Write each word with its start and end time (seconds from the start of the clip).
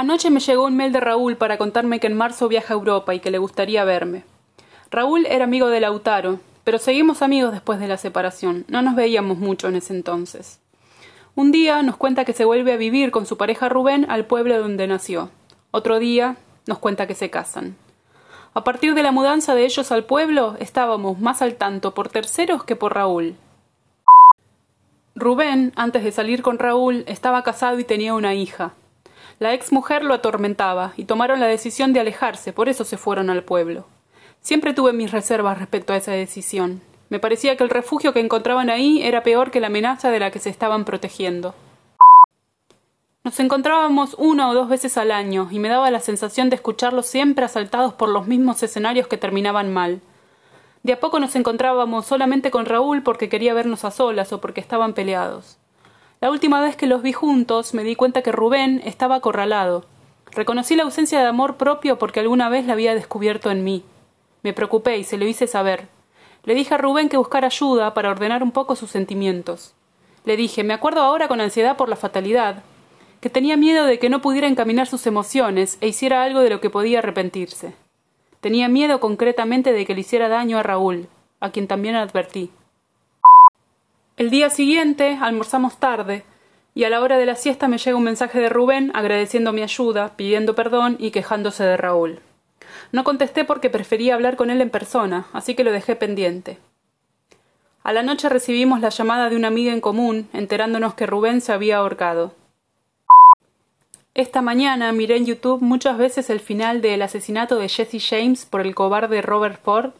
Anoche 0.00 0.30
me 0.30 0.40
llegó 0.40 0.64
un 0.64 0.78
mail 0.78 0.92
de 0.92 1.00
Raúl 1.00 1.36
para 1.36 1.58
contarme 1.58 2.00
que 2.00 2.06
en 2.06 2.16
marzo 2.16 2.48
viaja 2.48 2.72
a 2.72 2.76
Europa 2.78 3.14
y 3.14 3.20
que 3.20 3.30
le 3.30 3.36
gustaría 3.36 3.84
verme. 3.84 4.24
Raúl 4.90 5.26
era 5.26 5.44
amigo 5.44 5.68
de 5.68 5.78
Lautaro, 5.78 6.40
pero 6.64 6.78
seguimos 6.78 7.20
amigos 7.20 7.52
después 7.52 7.78
de 7.78 7.86
la 7.86 7.98
separación. 7.98 8.64
No 8.68 8.80
nos 8.80 8.94
veíamos 8.94 9.36
mucho 9.36 9.68
en 9.68 9.76
ese 9.76 9.92
entonces. 9.92 10.58
Un 11.34 11.52
día 11.52 11.82
nos 11.82 11.98
cuenta 11.98 12.24
que 12.24 12.32
se 12.32 12.46
vuelve 12.46 12.72
a 12.72 12.78
vivir 12.78 13.10
con 13.10 13.26
su 13.26 13.36
pareja 13.36 13.68
Rubén 13.68 14.06
al 14.08 14.24
pueblo 14.24 14.58
donde 14.58 14.86
nació. 14.86 15.28
Otro 15.70 15.98
día 15.98 16.38
nos 16.66 16.78
cuenta 16.78 17.06
que 17.06 17.14
se 17.14 17.28
casan. 17.28 17.76
A 18.54 18.64
partir 18.64 18.94
de 18.94 19.02
la 19.02 19.12
mudanza 19.12 19.54
de 19.54 19.66
ellos 19.66 19.92
al 19.92 20.04
pueblo, 20.04 20.56
estábamos 20.60 21.20
más 21.20 21.42
al 21.42 21.56
tanto 21.56 21.92
por 21.92 22.08
terceros 22.08 22.64
que 22.64 22.74
por 22.74 22.94
Raúl. 22.94 23.36
Rubén, 25.14 25.74
antes 25.76 26.02
de 26.02 26.10
salir 26.10 26.40
con 26.40 26.58
Raúl, 26.58 27.04
estaba 27.06 27.42
casado 27.42 27.78
y 27.78 27.84
tenía 27.84 28.14
una 28.14 28.32
hija. 28.32 28.72
La 29.40 29.54
ex 29.54 29.72
mujer 29.72 30.04
lo 30.04 30.12
atormentaba 30.12 30.92
y 30.98 31.06
tomaron 31.06 31.40
la 31.40 31.46
decisión 31.46 31.94
de 31.94 32.00
alejarse, 32.00 32.52
por 32.52 32.68
eso 32.68 32.84
se 32.84 32.98
fueron 32.98 33.30
al 33.30 33.42
pueblo. 33.42 33.86
Siempre 34.42 34.74
tuve 34.74 34.92
mis 34.92 35.12
reservas 35.12 35.58
respecto 35.58 35.94
a 35.94 35.96
esa 35.96 36.12
decisión. 36.12 36.82
Me 37.08 37.20
parecía 37.20 37.56
que 37.56 37.64
el 37.64 37.70
refugio 37.70 38.12
que 38.12 38.20
encontraban 38.20 38.68
ahí 38.68 39.02
era 39.02 39.22
peor 39.22 39.50
que 39.50 39.60
la 39.60 39.68
amenaza 39.68 40.10
de 40.10 40.20
la 40.20 40.30
que 40.30 40.40
se 40.40 40.50
estaban 40.50 40.84
protegiendo. 40.84 41.54
Nos 43.24 43.40
encontrábamos 43.40 44.14
una 44.18 44.50
o 44.50 44.52
dos 44.52 44.68
veces 44.68 44.98
al 44.98 45.10
año 45.10 45.48
y 45.50 45.58
me 45.58 45.70
daba 45.70 45.90
la 45.90 46.00
sensación 46.00 46.50
de 46.50 46.56
escucharlos 46.56 47.06
siempre 47.06 47.46
asaltados 47.46 47.94
por 47.94 48.10
los 48.10 48.26
mismos 48.26 48.62
escenarios 48.62 49.06
que 49.06 49.16
terminaban 49.16 49.72
mal. 49.72 50.02
De 50.82 50.92
a 50.92 51.00
poco 51.00 51.18
nos 51.18 51.34
encontrábamos 51.34 52.04
solamente 52.04 52.50
con 52.50 52.66
Raúl 52.66 53.02
porque 53.02 53.30
quería 53.30 53.54
vernos 53.54 53.86
a 53.86 53.90
solas 53.90 54.34
o 54.34 54.40
porque 54.42 54.60
estaban 54.60 54.92
peleados. 54.92 55.59
La 56.20 56.30
última 56.30 56.60
vez 56.60 56.76
que 56.76 56.86
los 56.86 57.00
vi 57.00 57.14
juntos 57.14 57.72
me 57.72 57.82
di 57.82 57.96
cuenta 57.96 58.20
que 58.20 58.30
Rubén 58.30 58.82
estaba 58.84 59.14
acorralado. 59.14 59.86
Reconocí 60.32 60.76
la 60.76 60.82
ausencia 60.82 61.18
de 61.18 61.26
amor 61.26 61.56
propio 61.56 61.98
porque 61.98 62.20
alguna 62.20 62.50
vez 62.50 62.66
la 62.66 62.74
había 62.74 62.94
descubierto 62.94 63.50
en 63.50 63.64
mí. 63.64 63.84
Me 64.42 64.52
preocupé 64.52 64.98
y 64.98 65.04
se 65.04 65.16
lo 65.16 65.26
hice 65.26 65.46
saber. 65.46 65.88
Le 66.44 66.54
dije 66.54 66.74
a 66.74 66.76
Rubén 66.76 67.08
que 67.08 67.16
buscara 67.16 67.46
ayuda 67.46 67.94
para 67.94 68.10
ordenar 68.10 68.42
un 68.42 68.52
poco 68.52 68.76
sus 68.76 68.90
sentimientos. 68.90 69.72
Le 70.26 70.36
dije, 70.36 70.62
me 70.62 70.74
acuerdo 70.74 71.00
ahora 71.00 71.26
con 71.26 71.40
ansiedad 71.40 71.78
por 71.78 71.88
la 71.88 71.96
fatalidad, 71.96 72.64
que 73.22 73.30
tenía 73.30 73.56
miedo 73.56 73.86
de 73.86 73.98
que 73.98 74.10
no 74.10 74.20
pudiera 74.20 74.46
encaminar 74.46 74.86
sus 74.86 75.06
emociones 75.06 75.78
e 75.80 75.88
hiciera 75.88 76.22
algo 76.22 76.40
de 76.40 76.50
lo 76.50 76.60
que 76.60 76.68
podía 76.68 76.98
arrepentirse. 76.98 77.72
Tenía 78.42 78.68
miedo 78.68 79.00
concretamente 79.00 79.72
de 79.72 79.86
que 79.86 79.94
le 79.94 80.02
hiciera 80.02 80.28
daño 80.28 80.58
a 80.58 80.62
Raúl, 80.62 81.08
a 81.40 81.50
quien 81.50 81.66
también 81.66 81.96
advertí. 81.96 82.50
El 84.20 84.28
día 84.28 84.50
siguiente 84.50 85.16
almorzamos 85.18 85.78
tarde, 85.78 86.24
y 86.74 86.84
a 86.84 86.90
la 86.90 87.00
hora 87.00 87.16
de 87.16 87.24
la 87.24 87.36
siesta 87.36 87.68
me 87.68 87.78
llega 87.78 87.96
un 87.96 88.04
mensaje 88.04 88.38
de 88.38 88.50
Rubén 88.50 88.90
agradeciendo 88.92 89.50
mi 89.54 89.62
ayuda, 89.62 90.14
pidiendo 90.14 90.54
perdón 90.54 90.98
y 90.98 91.10
quejándose 91.10 91.64
de 91.64 91.78
Raúl. 91.78 92.20
No 92.92 93.02
contesté 93.02 93.46
porque 93.46 93.70
prefería 93.70 94.14
hablar 94.14 94.36
con 94.36 94.50
él 94.50 94.60
en 94.60 94.68
persona, 94.68 95.28
así 95.32 95.54
que 95.54 95.64
lo 95.64 95.72
dejé 95.72 95.96
pendiente. 95.96 96.58
A 97.82 97.94
la 97.94 98.02
noche 98.02 98.28
recibimos 98.28 98.82
la 98.82 98.90
llamada 98.90 99.30
de 99.30 99.36
una 99.36 99.48
amiga 99.48 99.72
en 99.72 99.80
común, 99.80 100.28
enterándonos 100.34 100.92
que 100.92 101.06
Rubén 101.06 101.40
se 101.40 101.54
había 101.54 101.78
ahorcado. 101.78 102.34
Esta 104.12 104.42
mañana 104.42 104.92
miré 104.92 105.16
en 105.16 105.24
YouTube 105.24 105.62
muchas 105.62 105.96
veces 105.96 106.28
el 106.28 106.40
final 106.40 106.82
del 106.82 107.00
asesinato 107.00 107.56
de 107.56 107.70
Jesse 107.70 108.06
James 108.06 108.44
por 108.44 108.60
el 108.60 108.74
cobarde 108.74 109.22
Robert 109.22 109.62
Ford. 109.62 109.92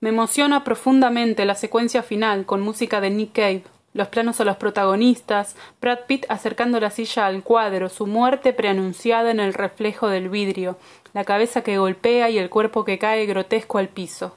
Me 0.00 0.08
emociona 0.08 0.64
profundamente 0.64 1.44
la 1.44 1.54
secuencia 1.54 2.02
final 2.02 2.46
con 2.46 2.62
música 2.62 3.02
de 3.02 3.10
Nick 3.10 3.32
Cave, 3.32 3.64
los 3.92 4.08
planos 4.08 4.40
a 4.40 4.44
los 4.44 4.56
protagonistas, 4.56 5.56
Brad 5.78 6.00
Pitt 6.06 6.24
acercando 6.30 6.80
la 6.80 6.90
silla 6.90 7.26
al 7.26 7.42
cuadro, 7.42 7.90
su 7.90 8.06
muerte 8.06 8.54
preanunciada 8.54 9.30
en 9.30 9.40
el 9.40 9.52
reflejo 9.52 10.08
del 10.08 10.30
vidrio, 10.30 10.78
la 11.12 11.24
cabeza 11.24 11.62
que 11.62 11.76
golpea 11.76 12.30
y 12.30 12.38
el 12.38 12.48
cuerpo 12.48 12.84
que 12.86 12.98
cae 12.98 13.26
grotesco 13.26 13.76
al 13.76 13.88
piso. 13.88 14.34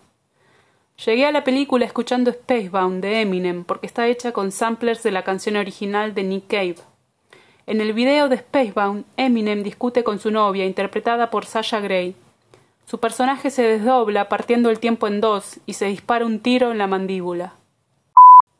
Llegué 1.06 1.26
a 1.26 1.32
la 1.32 1.46
película 1.46 1.86
escuchando 1.86 2.34
Spacebound 2.34 3.02
de 3.02 3.22
Eminem 3.22 3.64
porque 3.64 3.88
está 3.88 4.08
hecha 4.08 4.34
con 4.34 4.52
samplers 4.52 5.02
de 5.02 5.12
la 5.12 5.24
canción 5.24 5.56
original 5.56 6.14
de 6.14 6.24
Nick 6.24 6.48
Cave. 6.48 6.76
En 7.68 7.80
el 7.80 7.94
video 7.94 8.28
de 8.28 8.40
Spacebound, 8.40 9.06
Eminem 9.16 9.64
discute 9.64 10.04
con 10.04 10.20
su 10.20 10.30
novia, 10.30 10.66
interpretada 10.66 11.30
por 11.30 11.46
Sasha 11.46 11.80
Gray. 11.80 12.16
Su 12.86 13.00
personaje 13.00 13.50
se 13.50 13.64
desdobla 13.64 14.30
partiendo 14.30 14.70
el 14.70 14.80
tiempo 14.80 15.08
en 15.08 15.22
dos 15.22 15.60
y 15.66 15.74
se 15.74 15.86
dispara 15.86 16.26
un 16.26 16.40
tiro 16.40 16.72
en 16.72 16.78
la 16.78 16.88
mandíbula. 16.88 17.56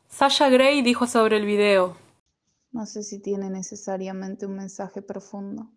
Sasha 0.08 0.50
Gray 0.50 0.82
dijo 0.82 1.08
sobre 1.08 1.38
el 1.38 1.46
video 1.46 1.98
No 2.72 2.86
sé 2.86 3.04
si 3.04 3.20
tiene 3.20 3.50
necesariamente 3.50 4.46
un 4.46 4.56
mensaje 4.56 5.02
profundo, 5.02 5.68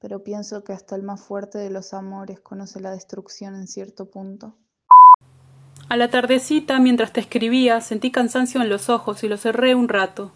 pero 0.00 0.24
pienso 0.24 0.64
que 0.64 0.72
hasta 0.72 0.96
el 0.96 1.02
más 1.02 1.20
fuerte 1.20 1.58
de 1.58 1.70
los 1.70 1.94
amores 1.94 2.40
conoce 2.40 2.80
la 2.80 2.90
destrucción 2.90 3.54
en 3.54 3.66
cierto 3.66 4.10
punto. 4.10 4.56
A 5.88 5.96
la 5.96 6.10
tardecita, 6.10 6.78
mientras 6.80 7.12
te 7.12 7.20
escribía, 7.20 7.80
sentí 7.80 8.10
cansancio 8.10 8.60
en 8.60 8.68
los 8.68 8.90
ojos 8.90 9.24
y 9.24 9.28
los 9.28 9.40
cerré 9.40 9.74
un 9.74 9.88
rato. 9.88 10.32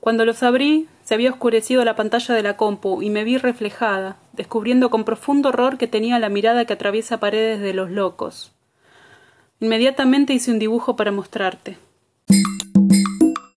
Cuando 0.00 0.26
los 0.26 0.42
abrí, 0.42 0.88
se 1.12 1.16
había 1.16 1.30
oscurecido 1.30 1.84
la 1.84 1.94
pantalla 1.94 2.34
de 2.34 2.42
la 2.42 2.56
compu 2.56 3.02
y 3.02 3.10
me 3.10 3.22
vi 3.22 3.36
reflejada, 3.36 4.16
descubriendo 4.32 4.88
con 4.88 5.04
profundo 5.04 5.50
horror 5.50 5.76
que 5.76 5.86
tenía 5.86 6.18
la 6.18 6.30
mirada 6.30 6.64
que 6.64 6.72
atraviesa 6.72 7.20
paredes 7.20 7.60
de 7.60 7.74
los 7.74 7.90
locos. 7.90 8.52
Inmediatamente 9.60 10.32
hice 10.32 10.50
un 10.50 10.58
dibujo 10.58 10.96
para 10.96 11.12
mostrarte. 11.12 11.76